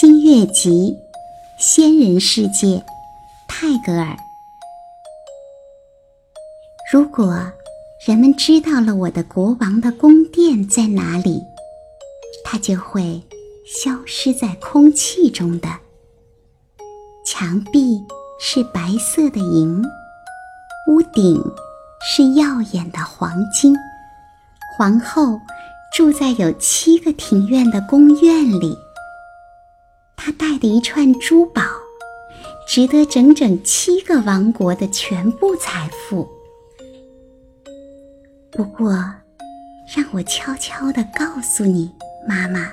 [0.00, 0.96] 新月集，
[1.56, 2.84] 仙人世界，
[3.48, 4.16] 泰戈尔。
[6.92, 7.34] 如果
[8.06, 11.42] 人们知道了我的国王的宫殿在哪里，
[12.44, 13.20] 它就会
[13.66, 15.68] 消失在空气中的。
[17.26, 18.00] 墙壁
[18.38, 19.82] 是白色的银，
[20.88, 21.42] 屋顶
[22.00, 23.74] 是耀眼的黄金。
[24.76, 25.40] 皇后
[25.92, 28.78] 住在有七个庭院的宫院里。
[30.28, 31.62] 他带的一串珠宝，
[32.68, 36.28] 值得整整七个王国的全部财富。
[38.50, 38.92] 不过，
[39.96, 41.90] 让我悄悄地告诉你，
[42.28, 42.70] 妈妈，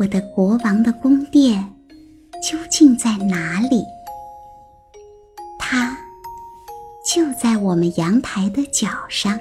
[0.00, 1.72] 我的国王的宫殿
[2.42, 3.84] 究竟在哪里？
[5.60, 5.96] 它
[7.06, 9.38] 就在我们阳台的角上，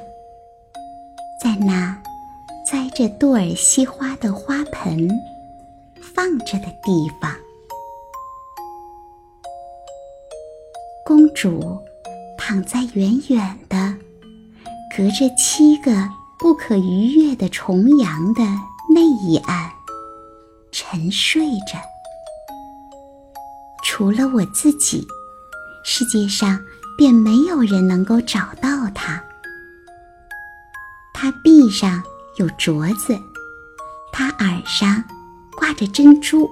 [1.41, 1.99] 在那
[2.63, 5.09] 栽着杜尔西花的花盆。
[6.15, 7.35] 放着的地方，
[11.05, 11.77] 公主
[12.37, 13.93] 躺在远远的、
[14.95, 15.91] 隔着七个
[16.39, 18.41] 不可逾越的重阳的
[18.93, 19.69] 那一岸
[20.71, 21.77] 沉睡着。
[23.83, 25.05] 除了我自己，
[25.83, 26.57] 世界上
[26.97, 29.21] 便没有人能够找到她。
[31.13, 32.01] 她臂上
[32.37, 33.19] 有镯子，
[34.13, 35.03] 她耳上。
[35.57, 36.49] 挂着珍珠，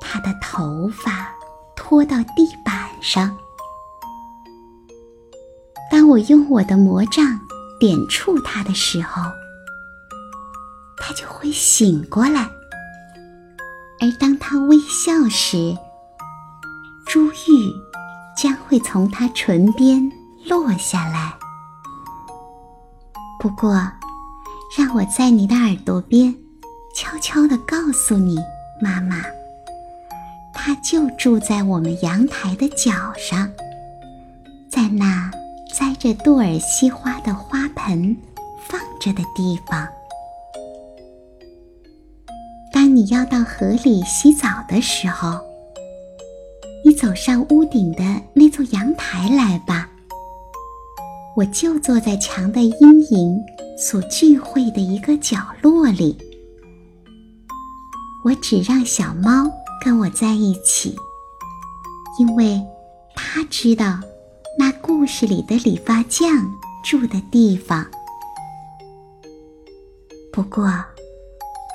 [0.00, 1.28] 她的头发
[1.74, 3.36] 拖到地板上。
[5.90, 7.40] 当我用我的魔杖
[7.80, 9.22] 点触她的时候，
[10.98, 12.42] 她就会醒过来；
[14.00, 15.76] 而当她微笑时，
[17.06, 17.72] 珠玉
[18.36, 20.10] 将会从她唇边
[20.48, 21.32] 落下来。
[23.38, 23.74] 不过，
[24.76, 26.34] 让我在你的耳朵边。
[26.96, 28.38] 悄悄地告诉你，
[28.80, 29.16] 妈妈，
[30.54, 33.52] 他就住在我们阳台的角上，
[34.66, 35.30] 在那
[35.74, 38.16] 栽着杜尔西花的花盆
[38.66, 39.86] 放着的地方。
[42.72, 45.38] 当你要到河里洗澡的时候，
[46.82, 49.86] 你走上屋顶的那座阳台来吧。
[51.36, 53.38] 我就坐在墙的阴影
[53.76, 56.16] 所聚会的一个角落里。
[58.26, 59.48] 我只让小猫
[59.80, 60.96] 跟我在一起，
[62.18, 62.60] 因为
[63.14, 64.00] 它知道
[64.58, 66.28] 那故事里的理发匠
[66.82, 67.86] 住的地方。
[70.32, 70.66] 不过，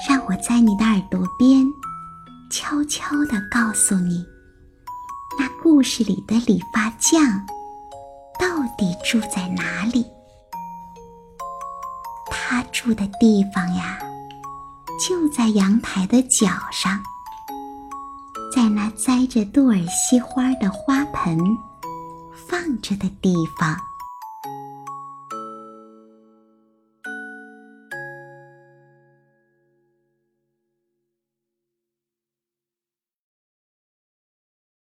[0.05, 1.65] 让我在你的耳朵边
[2.51, 4.21] 悄悄地告诉你，
[5.39, 7.23] 那故事里的理发匠
[8.37, 10.05] 到底住在哪里？
[12.29, 13.99] 他住的地方呀。
[15.01, 17.01] 就在阳台的角上，
[18.55, 21.39] 在那栽着杜尔西花的花盆
[22.31, 23.75] 放着的地方。